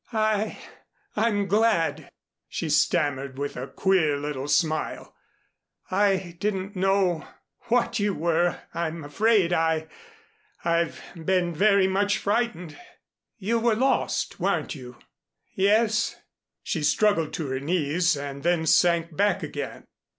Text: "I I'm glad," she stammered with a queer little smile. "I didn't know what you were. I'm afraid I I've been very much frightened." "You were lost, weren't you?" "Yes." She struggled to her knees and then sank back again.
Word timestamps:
"I 0.13 0.57
I'm 1.15 1.45
glad," 1.45 2.11
she 2.49 2.69
stammered 2.69 3.37
with 3.37 3.55
a 3.55 3.67
queer 3.67 4.17
little 4.17 4.47
smile. 4.47 5.15
"I 5.91 6.37
didn't 6.39 6.75
know 6.75 7.27
what 7.67 7.99
you 7.99 8.15
were. 8.15 8.61
I'm 8.73 9.03
afraid 9.03 9.53
I 9.53 9.89
I've 10.65 11.03
been 11.13 11.53
very 11.53 11.85
much 11.85 12.17
frightened." 12.17 12.75
"You 13.37 13.59
were 13.59 13.75
lost, 13.75 14.39
weren't 14.39 14.73
you?" 14.73 14.97
"Yes." 15.53 16.15
She 16.63 16.81
struggled 16.81 17.31
to 17.33 17.49
her 17.49 17.59
knees 17.59 18.17
and 18.17 18.41
then 18.41 18.65
sank 18.65 19.15
back 19.15 19.43
again. 19.43 19.85